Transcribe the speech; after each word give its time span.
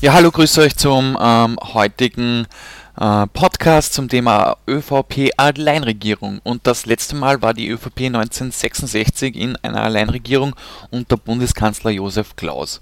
Ja, 0.00 0.12
hallo, 0.12 0.30
grüße 0.30 0.60
euch 0.60 0.76
zum 0.76 1.18
ähm, 1.20 1.58
heutigen 1.60 2.46
äh, 3.00 3.26
Podcast 3.26 3.94
zum 3.94 4.08
Thema 4.08 4.56
ÖVP 4.68 5.32
Alleinregierung. 5.36 6.38
Und 6.44 6.68
das 6.68 6.86
letzte 6.86 7.16
Mal 7.16 7.42
war 7.42 7.52
die 7.52 7.68
ÖVP 7.68 8.02
1966 8.02 9.34
in 9.34 9.56
einer 9.56 9.82
Alleinregierung 9.82 10.54
unter 10.90 11.16
Bundeskanzler 11.16 11.90
Josef 11.90 12.36
Klaus. 12.36 12.80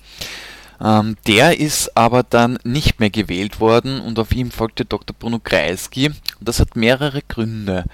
Ähm, 0.78 1.16
der 1.26 1.58
ist 1.58 1.96
aber 1.96 2.22
dann 2.22 2.58
nicht 2.64 3.00
mehr 3.00 3.08
gewählt 3.08 3.60
worden 3.60 3.98
und 4.02 4.18
auf 4.18 4.32
ihm 4.32 4.50
folgte 4.50 4.84
Dr. 4.84 5.16
Bruno 5.18 5.38
Kreisky. 5.42 6.08
Und 6.08 6.16
das 6.40 6.60
hat 6.60 6.76
mehrere 6.76 7.22
Gründe. 7.22 7.84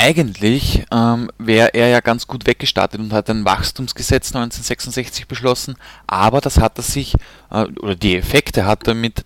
Eigentlich 0.00 0.84
ähm, 0.92 1.28
wäre 1.38 1.74
er 1.74 1.88
ja 1.88 1.98
ganz 1.98 2.28
gut 2.28 2.46
weggestartet 2.46 3.00
und 3.00 3.12
hat 3.12 3.28
ein 3.30 3.44
Wachstumsgesetz 3.44 4.28
1966 4.28 5.26
beschlossen, 5.26 5.74
aber 6.06 6.40
das 6.40 6.60
hat 6.60 6.78
er 6.78 6.84
sich, 6.84 7.14
äh, 7.50 7.64
oder 7.80 7.96
die 7.96 8.16
Effekte 8.16 8.64
hat 8.64 8.86
er 8.86 8.94
mit 8.94 9.24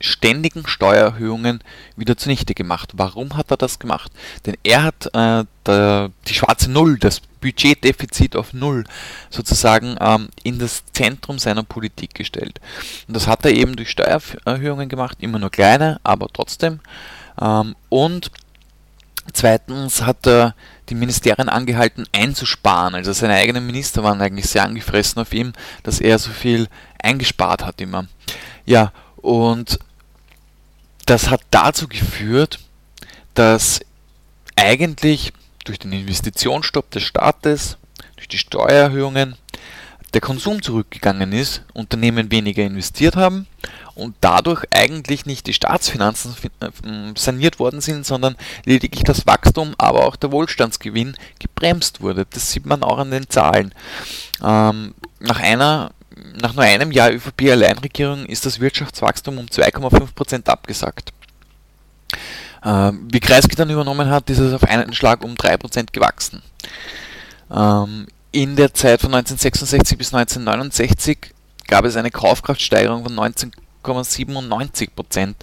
ständigen 0.00 0.66
Steuererhöhungen 0.66 1.62
wieder 1.96 2.16
zunichte 2.16 2.54
gemacht. 2.54 2.92
Warum 2.94 3.36
hat 3.36 3.50
er 3.50 3.58
das 3.58 3.78
gemacht? 3.78 4.12
Denn 4.46 4.56
er 4.62 4.84
hat 4.84 5.14
äh, 5.14 5.44
der, 5.66 6.10
die 6.26 6.34
schwarze 6.34 6.70
Null, 6.70 6.98
das 6.98 7.20
Budgetdefizit 7.42 8.34
auf 8.34 8.54
Null 8.54 8.84
sozusagen 9.28 9.96
ähm, 10.00 10.30
in 10.42 10.58
das 10.58 10.84
Zentrum 10.94 11.38
seiner 11.38 11.64
Politik 11.64 12.14
gestellt. 12.14 12.62
Und 13.08 13.14
das 13.14 13.26
hat 13.26 13.44
er 13.44 13.52
eben 13.52 13.76
durch 13.76 13.90
Steuererhöhungen 13.90 14.88
gemacht, 14.88 15.18
immer 15.20 15.38
nur 15.38 15.50
kleine, 15.50 16.00
aber 16.02 16.28
trotzdem. 16.32 16.80
Ähm, 17.38 17.76
und 17.90 18.30
Zweitens 19.32 20.02
hat 20.02 20.26
er 20.26 20.54
die 20.88 20.94
Ministerien 20.94 21.48
angehalten 21.48 22.06
einzusparen. 22.12 22.94
Also 22.94 23.12
seine 23.12 23.34
eigenen 23.34 23.66
Minister 23.66 24.02
waren 24.02 24.20
eigentlich 24.20 24.46
sehr 24.46 24.64
angefressen 24.64 25.20
auf 25.22 25.32
ihm, 25.32 25.52
dass 25.82 26.00
er 26.00 26.18
so 26.18 26.30
viel 26.30 26.68
eingespart 27.02 27.64
hat 27.64 27.80
immer. 27.80 28.06
Ja, 28.66 28.92
und 29.16 29.78
das 31.06 31.30
hat 31.30 31.42
dazu 31.50 31.88
geführt, 31.88 32.58
dass 33.34 33.80
eigentlich 34.56 35.32
durch 35.64 35.78
den 35.78 35.92
Investitionsstopp 35.92 36.90
des 36.90 37.02
Staates, 37.02 37.78
durch 38.16 38.28
die 38.28 38.38
Steuererhöhungen, 38.38 39.36
der 40.12 40.20
Konsum 40.20 40.62
zurückgegangen 40.62 41.32
ist, 41.32 41.62
Unternehmen 41.72 42.30
weniger 42.30 42.62
investiert 42.62 43.16
haben 43.16 43.46
und 43.94 44.14
dadurch 44.20 44.64
eigentlich 44.70 45.26
nicht 45.26 45.46
die 45.46 45.54
Staatsfinanzen 45.54 46.34
äh, 46.60 47.12
saniert 47.16 47.58
worden 47.58 47.80
sind, 47.80 48.04
sondern 48.06 48.36
lediglich 48.64 49.04
das 49.04 49.26
Wachstum, 49.26 49.74
aber 49.78 50.06
auch 50.06 50.16
der 50.16 50.32
Wohlstandsgewinn 50.32 51.16
gebremst 51.38 52.00
wurde. 52.00 52.26
Das 52.30 52.50
sieht 52.50 52.66
man 52.66 52.82
auch 52.82 52.98
an 52.98 53.10
den 53.10 53.28
Zahlen. 53.28 53.72
Ähm, 54.42 54.94
nach 55.20 55.40
einer 55.40 55.92
nach 56.40 56.54
nur 56.54 56.64
einem 56.64 56.92
Jahr 56.92 57.12
ÖVP-Alleinregierung 57.12 58.26
ist 58.26 58.46
das 58.46 58.60
Wirtschaftswachstum 58.60 59.38
um 59.38 59.46
2,5% 59.46 60.48
abgesackt. 60.48 61.12
Ähm, 62.64 63.08
wie 63.12 63.20
Kreisky 63.20 63.56
dann 63.56 63.70
übernommen 63.70 64.08
hat, 64.08 64.30
ist 64.30 64.38
es 64.38 64.54
auf 64.54 64.64
einen 64.64 64.92
Schlag 64.94 65.24
um 65.24 65.34
3% 65.34 65.92
gewachsen. 65.92 66.42
Ähm, 67.50 68.06
in 68.32 68.56
der 68.56 68.72
Zeit 68.74 69.00
von 69.00 69.14
1966 69.14 69.98
bis 69.98 70.14
1969 70.14 71.18
gab 71.66 71.84
es 71.84 71.96
eine 71.96 72.10
Kaufkraftsteigerung 72.10 73.04
von 73.04 73.14
19,97 73.84 74.90
Prozent. 74.94 75.36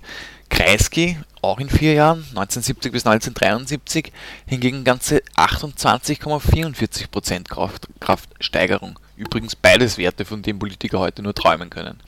Kreisky, 0.50 1.18
auch 1.42 1.60
in 1.60 1.70
vier 1.70 1.94
Jahren, 1.94 2.20
1970 2.20 2.92
bis 2.92 3.06
1973, 3.06 4.12
hingegen 4.46 4.84
ganze 4.84 5.20
28,44 5.38 7.10
Prozent 7.10 7.50
Kaufkraftsteigerung. 7.50 9.00
Übrigens 9.16 9.56
beides 9.56 9.98
Werte, 9.98 10.26
von 10.26 10.42
denen 10.42 10.60
Politiker 10.60 11.00
heute 11.00 11.24
nur 11.24 11.34
träumen 11.34 11.70
können. 11.70 12.00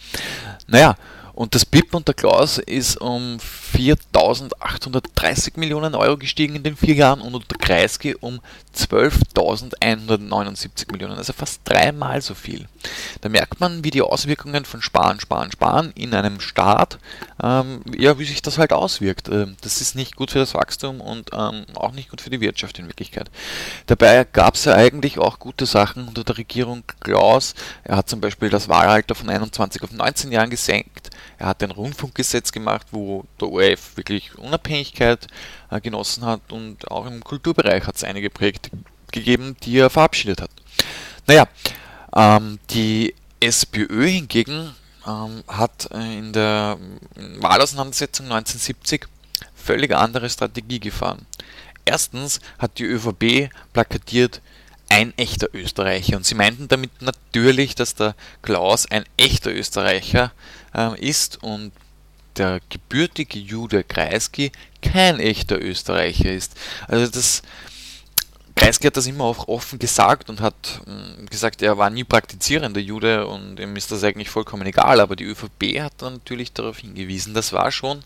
Naja, 0.67 0.95
und 1.34 1.56
das 1.56 1.66
BIP 1.66 1.94
unter 1.94 2.14
Klaus 2.14 2.58
ist 2.58 2.98
um 2.98 3.39
4.830 3.74 5.60
Millionen 5.60 5.95
Euro 5.95 6.16
gestiegen 6.17 6.56
in 6.56 6.64
den 6.64 6.78
vier 6.78 6.95
Jahren 6.95 7.22
und 7.22 7.36
unter 7.36 7.58
Kreisky 7.58 8.16
um 8.16 8.39
12.179 8.76 10.92
Millionen, 10.92 11.17
also 11.17 11.34
fast 11.34 11.61
dreimal 11.64 12.22
so 12.22 12.36
viel. 12.36 12.67
Da 13.22 13.30
merkt 13.30 13.60
man, 13.60 13.83
wie 13.83 13.92
die 13.92 14.02
Auswirkungen 14.02 14.66
von 14.66 14.82
Sparen, 14.82 15.20
Sparen, 15.20 15.52
Sparen 15.52 15.92
in 15.95 16.14
einem 16.14 16.39
Staat, 16.39 17.00
ähm, 17.42 17.82
ja, 17.98 18.20
wie 18.20 18.26
sich 18.26 18.42
das 18.42 18.58
halt 18.58 18.73
auswirkt. 18.73 19.30
Ähm, 19.30 19.56
das 19.62 19.80
ist 19.82 19.95
nicht 19.95 20.16
gut 20.16 20.32
für 20.32 20.39
das 20.39 20.54
Wachstum 20.54 21.02
und 21.02 21.32
ähm, 21.33 21.66
auch 21.76 21.94
nicht 21.94 22.10
gut 22.10 22.22
für 22.22 22.30
die 22.30 22.42
Wirtschaft 22.42 22.80
in 22.80 22.88
Wirklichkeit. 22.88 23.30
Dabei 23.88 24.26
gab 24.32 24.56
es 24.56 24.66
ja 24.66 24.73
eigentlich 24.73 25.20
auch 25.20 25.39
gute 25.39 25.66
Sachen 25.66 26.08
unter 26.08 26.23
der 26.23 26.38
Regierung 26.38 26.83
Klaus. 27.00 27.54
Er 27.83 27.98
hat 27.98 28.10
zum 28.10 28.22
Beispiel 28.22 28.50
das 28.50 28.70
Wahlalter 28.70 29.16
von 29.16 29.30
21 29.30 29.83
auf 29.83 29.92
19 29.92 30.32
Jahren 30.32 30.50
gesenkt. 30.50 31.10
Er 31.38 31.48
hat 31.48 31.64
ein 31.64 31.72
Rundfunkgesetz 31.72 32.52
gemacht, 32.52 32.88
wo 32.92 33.26
der 33.39 33.50
ORF 33.50 33.63
wirklich 33.96 34.38
Unabhängigkeit 34.38 35.28
äh, 35.70 35.82
genossen 35.82 36.26
hat 36.26 36.52
und 36.52 36.90
auch 36.92 37.06
im 37.06 37.24
Kulturbereich 37.24 37.86
hat 37.86 37.96
es 37.96 38.04
einige 38.04 38.30
Projekte 38.30 38.70
gegeben, 39.12 39.56
die 39.64 39.78
er 39.78 39.90
verabschiedet 39.90 40.42
hat. 40.42 40.52
Naja, 41.28 41.48
ähm, 42.16 42.60
die 42.70 43.16
SPÖ 43.40 44.08
hingegen 44.08 44.76
ähm, 45.08 45.44
hat 45.48 45.90
äh, 45.92 46.18
in 46.18 46.34
der 46.34 46.78
Wahlauseinandersetzung 47.40 48.26
1970 48.26 49.08
völlig 49.56 49.94
andere 49.94 50.30
Strategie 50.30 50.80
gefahren. 50.80 51.26
Erstens 51.86 52.40
hat 52.60 52.80
die 52.80 52.86
ÖVP 52.86 53.50
plakatiert, 53.74 54.42
ein 54.90 55.14
echter 55.18 55.48
Österreicher. 55.54 56.18
Und 56.18 56.26
sie 56.26 56.36
meinten 56.36 56.68
damit 56.68 57.02
natürlich, 57.02 57.76
dass 57.76 57.95
der 57.95 58.16
Klaus 58.42 58.86
ein 58.90 59.06
echter 59.18 59.52
Österreicher 59.52 60.32
äh, 60.76 61.00
ist 61.00 61.42
und 61.42 61.72
der 62.38 62.60
gebürtige 62.70 63.39
Jude 63.39 63.83
Kreisky 63.83 64.52
kein 64.82 65.20
echter 65.20 65.61
Österreicher 65.61 66.32
ist. 66.32 66.55
Also 66.88 67.11
das 67.11 67.42
Kreisky 68.55 68.88
hat 68.88 68.98
das 68.98 69.08
immer 69.08 69.23
auch 69.23 69.48
offen 69.48 69.80
gesagt 69.80 70.30
und 70.30 70.39
hat 70.39 70.82
äh, 70.86 71.26
gesagt, 71.26 71.61
er 71.61 71.77
war 71.77 71.89
nie 71.89 72.04
praktizierender 72.04 72.80
Jude 72.80 73.27
und 73.27 73.60
ihm 73.60 73.76
ist 73.76 73.92
das 73.92 74.04
eigentlich 74.04 74.30
vollkommen 74.30 74.66
egal, 74.67 74.99
aber 74.99 75.16
die 75.16 75.26
ÖVP 75.26 75.82
hat 75.82 75.94
dann 75.98 76.14
natürlich 76.14 76.54
darauf 76.54 76.80
hingewiesen, 76.80 77.33
das 77.33 77.52
war 77.52 77.71
schon 77.71 78.04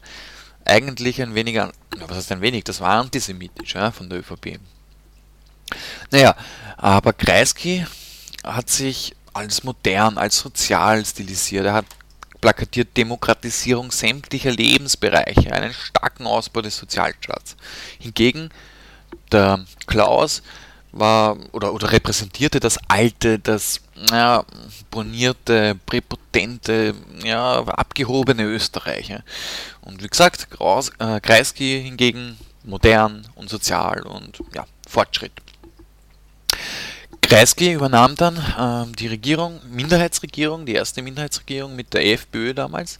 eigentlich 0.63 1.21
ein 1.21 1.35
wenig, 1.35 1.57
was 1.57 2.17
heißt 2.17 2.31
ein 2.31 2.41
wenig, 2.41 2.63
das 2.63 2.81
war 2.81 2.99
antisemitisch 2.99 3.75
ja, 3.75 3.91
von 3.91 4.09
der 4.09 4.19
ÖVP. 4.19 4.59
Naja, 6.11 6.35
aber 6.77 7.13
Kreisky 7.13 7.85
hat 8.43 8.69
sich 8.69 9.15
als 9.33 9.63
modern, 9.63 10.17
als 10.17 10.39
sozial 10.39 11.05
stilisiert. 11.05 11.65
Er 11.65 11.73
hat 11.73 11.85
plakatiert 12.41 12.95
Demokratisierung 12.95 13.91
sämtlicher 13.91 14.51
Lebensbereiche, 14.51 15.51
einen 15.51 15.73
starken 15.73 16.27
Ausbau 16.27 16.61
des 16.61 16.77
Sozialstaats. 16.77 17.55
Hingegen 17.99 18.49
der 19.31 19.65
Klaus 19.85 20.41
war 20.91 21.37
oder, 21.51 21.73
oder 21.73 21.91
repräsentierte 21.91 22.59
das 22.59 22.79
alte, 22.87 23.39
das 23.39 23.81
ja, 24.11 24.43
bonierte, 24.89 25.75
präpotente, 25.85 26.93
ja, 27.23 27.63
abgehobene 27.63 28.43
Österreich. 28.43 29.13
Und 29.81 30.03
wie 30.03 30.07
gesagt, 30.07 30.47
äh, 30.99 31.19
Kreisky 31.19 31.81
hingegen 31.83 32.37
modern 32.63 33.27
und 33.35 33.49
sozial 33.49 34.01
und 34.01 34.39
ja, 34.53 34.65
Fortschritt. 34.87 35.33
Kreisky 37.27 37.73
übernahm 37.73 38.15
dann 38.15 38.41
ähm, 38.57 38.95
die 38.95 39.07
Regierung, 39.07 39.59
Minderheitsregierung, 39.69 40.65
die 40.65 40.75
erste 40.75 41.01
Minderheitsregierung 41.01 41.75
mit 41.75 41.93
der 41.93 42.05
FPÖ 42.05 42.53
damals. 42.53 42.99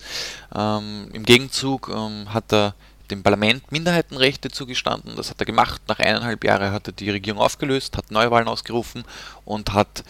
Ähm, 0.53 1.07
Im 1.13 1.23
Gegenzug 1.23 1.89
ähm, 1.89 2.33
hat 2.33 2.51
er 2.51 2.75
dem 3.09 3.23
Parlament 3.23 3.71
Minderheitenrechte 3.71 4.51
zugestanden. 4.51 5.15
Das 5.15 5.29
hat 5.29 5.39
er 5.39 5.45
gemacht. 5.45 5.81
Nach 5.87 5.99
eineinhalb 5.99 6.43
Jahren 6.43 6.73
hat 6.73 6.87
er 6.87 6.91
die 6.91 7.09
Regierung 7.09 7.39
aufgelöst, 7.39 7.95
hat 7.95 8.11
Neuwahlen 8.11 8.49
ausgerufen 8.49 9.05
und 9.45 9.71
hat 9.71 10.03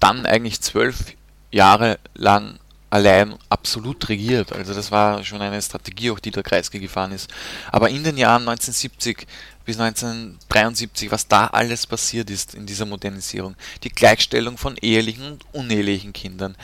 dann 0.00 0.26
eigentlich 0.26 0.60
zwölf 0.60 1.14
Jahre 1.50 1.98
lang 2.14 2.58
allein 2.92 3.36
absolut 3.48 4.06
regiert. 4.10 4.52
Also 4.52 4.74
das 4.74 4.90
war 4.92 5.24
schon 5.24 5.40
eine 5.40 5.62
Strategie, 5.62 6.10
auch 6.10 6.20
die 6.20 6.30
der 6.30 6.42
Kreisky 6.42 6.78
gefahren 6.78 7.12
ist. 7.12 7.30
Aber 7.70 7.88
in 7.88 8.04
den 8.04 8.18
Jahren 8.18 8.42
1970 8.42 9.26
bis 9.64 9.80
1973, 9.80 11.10
was 11.10 11.26
da 11.26 11.46
alles 11.46 11.86
passiert 11.86 12.28
ist 12.28 12.54
in 12.54 12.66
dieser 12.66 12.84
Modernisierung, 12.84 13.54
die 13.82 13.88
Gleichstellung 13.88 14.58
von 14.58 14.76
ehelichen 14.76 15.32
und 15.32 15.44
unehelichen 15.52 16.12
Kindern, 16.12 16.54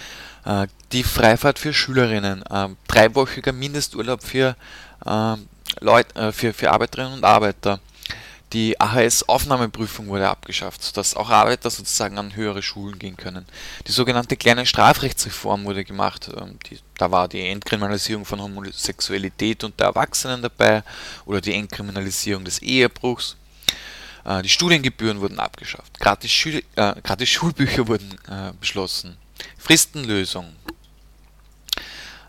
äh, 0.44 0.66
die 0.92 1.02
Freifahrt 1.02 1.58
für 1.58 1.72
Schülerinnen, 1.72 2.42
äh, 2.42 2.68
dreiwöchiger 2.88 3.52
Mindesturlaub 3.52 4.22
für, 4.22 4.54
äh, 5.06 5.36
Leut, 5.80 6.06
für, 6.32 6.52
für 6.52 6.70
Arbeiterinnen 6.72 7.12
und 7.14 7.24
Arbeiter, 7.24 7.78
die 8.52 8.80
AHS-Aufnahmeprüfung 8.80 10.08
wurde 10.08 10.28
abgeschafft, 10.28 10.82
sodass 10.82 11.14
auch 11.14 11.28
Arbeiter 11.28 11.68
sozusagen 11.70 12.18
an 12.18 12.34
höhere 12.34 12.62
Schulen 12.62 12.98
gehen 12.98 13.16
können. 13.16 13.44
Die 13.86 13.92
sogenannte 13.92 14.36
kleine 14.36 14.64
Strafrechtsreform 14.64 15.64
wurde 15.64 15.84
gemacht. 15.84 16.30
Ähm, 16.34 16.58
die, 16.68 16.78
da 16.96 17.10
war 17.10 17.28
die 17.28 17.46
Entkriminalisierung 17.46 18.24
von 18.24 18.40
Homosexualität 18.40 19.64
unter 19.64 19.84
Erwachsenen 19.84 20.40
dabei 20.40 20.82
oder 21.26 21.40
die 21.40 21.54
Entkriminalisierung 21.54 22.44
des 22.44 22.60
Ehebruchs. 22.60 23.36
Äh, 24.24 24.42
die 24.42 24.48
Studiengebühren 24.48 25.20
wurden 25.20 25.38
abgeschafft. 25.38 25.98
Gratis, 26.00 26.30
Schul 26.30 26.62
äh, 26.76 26.94
gratis 27.02 27.28
Schulbücher 27.28 27.86
wurden 27.86 28.12
äh, 28.28 28.52
beschlossen. 28.58 29.16
Fristenlösung. 29.58 30.56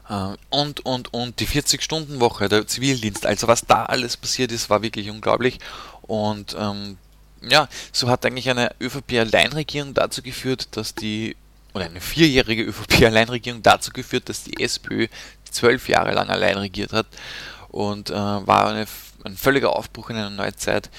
Äh, 0.10 0.36
und, 0.50 0.86
und, 0.86 1.14
und 1.14 1.40
die 1.40 1.48
40-Stunden-Woche, 1.48 2.50
der 2.50 2.68
Zivildienst, 2.68 3.26
also 3.26 3.48
was 3.48 3.66
da 3.66 3.86
alles 3.86 4.18
passiert 4.18 4.52
ist, 4.52 4.70
war 4.70 4.82
wirklich 4.82 5.10
unglaublich. 5.10 5.60
Und 6.02 6.56
ähm, 6.60 6.98
ja, 7.48 7.70
so 7.92 8.10
hat 8.10 8.26
eigentlich 8.26 8.50
eine 8.50 8.72
ÖVP-Alleinregierung 8.82 9.94
dazu 9.94 10.22
geführt, 10.22 10.70
dass 10.72 10.96
die, 10.96 11.36
oder 11.74 11.86
eine 11.86 12.02
vierjährige 12.02 12.64
ÖVP-Alleinregierung 12.64 13.62
dazu 13.62 13.92
geführt, 13.92 14.30
dass 14.30 14.44
die 14.44 14.62
SPÖ 14.62 15.08
zwölf 15.50 15.88
Jahre 15.88 16.14
lang 16.14 16.30
allein 16.30 16.58
regiert 16.58 16.92
hat 16.92 17.08
und 17.70 18.10
äh, 18.10 18.14
war 18.14 18.70
eine, 18.70 18.86
ein 19.24 19.38
völliger 19.38 19.76
Aufbruch 19.76 20.10
in 20.10 20.18
einer 20.18 20.30
neuen 20.30 20.58
Zeit. 20.58 20.90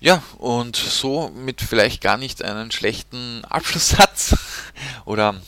Ja, 0.00 0.22
und 0.38 0.76
so 0.76 1.30
mit 1.30 1.62
vielleicht 1.62 2.02
gar 2.02 2.18
nicht 2.18 2.42
einen 2.42 2.70
schlechten 2.70 3.44
Abschlusssatz 3.46 4.36
oder 5.06 5.40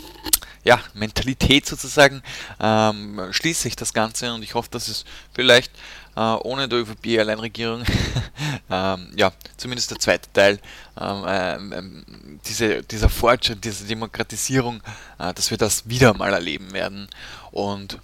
ja, 0.66 0.80
Mentalität 0.94 1.64
sozusagen, 1.64 2.22
ähm, 2.60 3.20
schließe 3.30 3.68
ich 3.68 3.76
das 3.76 3.94
Ganze 3.94 4.34
und 4.34 4.42
ich 4.42 4.54
hoffe, 4.54 4.68
dass 4.70 4.88
es 4.88 5.04
vielleicht 5.32 5.70
äh, 6.16 6.20
ohne 6.20 6.68
der 6.68 6.80
ÖVP-Alleinregierung, 6.80 7.84
ähm, 8.70 9.12
ja, 9.14 9.32
zumindest 9.56 9.92
der 9.92 10.00
zweite 10.00 10.32
Teil, 10.32 10.58
ähm, 11.00 11.24
ähm, 11.28 11.72
ähm, 11.72 12.40
diese, 12.46 12.82
dieser 12.82 13.08
Fortschritt, 13.08 13.64
diese 13.64 13.84
Demokratisierung, 13.84 14.82
äh, 15.20 15.32
dass 15.32 15.50
wir 15.50 15.58
das 15.58 15.88
wieder 15.88 16.14
mal 16.14 16.32
erleben 16.32 16.72
werden 16.72 17.06
und 17.52 18.00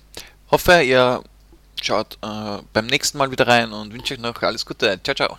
hoffe, 0.50 0.82
ihr 0.82 1.23
schaut 1.82 2.17
äh, 2.23 2.59
beim 2.73 2.87
nächsten 2.87 3.19
Mal 3.19 3.32
wieder 3.32 3.49
rein 3.49 3.73
und 3.73 3.93
wünsche 3.93 4.14
euch 4.14 4.20
noch 4.20 4.41
alles 4.43 4.64
Gute. 4.64 5.00
Ciao, 5.03 5.17
ciao. 5.17 5.38